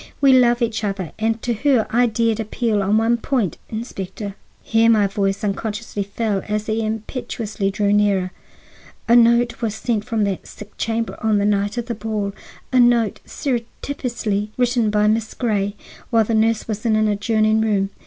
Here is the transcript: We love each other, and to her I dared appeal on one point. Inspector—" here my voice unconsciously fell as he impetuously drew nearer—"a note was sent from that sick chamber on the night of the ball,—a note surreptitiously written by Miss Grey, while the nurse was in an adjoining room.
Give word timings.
We 0.19 0.33
love 0.33 0.63
each 0.63 0.83
other, 0.83 1.11
and 1.19 1.39
to 1.43 1.53
her 1.53 1.85
I 1.91 2.07
dared 2.07 2.39
appeal 2.39 2.81
on 2.81 2.97
one 2.97 3.17
point. 3.17 3.59
Inspector—" 3.69 4.33
here 4.63 4.89
my 4.89 5.05
voice 5.05 5.43
unconsciously 5.43 6.01
fell 6.01 6.41
as 6.47 6.65
he 6.65 6.83
impetuously 6.83 7.69
drew 7.69 7.93
nearer—"a 7.93 9.15
note 9.15 9.61
was 9.61 9.75
sent 9.75 10.03
from 10.03 10.23
that 10.23 10.47
sick 10.47 10.75
chamber 10.75 11.15
on 11.21 11.37
the 11.37 11.45
night 11.45 11.77
of 11.77 11.85
the 11.85 11.93
ball,—a 11.93 12.79
note 12.79 13.19
surreptitiously 13.27 14.49
written 14.57 14.89
by 14.89 15.07
Miss 15.07 15.35
Grey, 15.35 15.75
while 16.09 16.23
the 16.23 16.33
nurse 16.33 16.67
was 16.67 16.83
in 16.83 16.95
an 16.95 17.07
adjoining 17.07 17.61
room. 17.61 17.91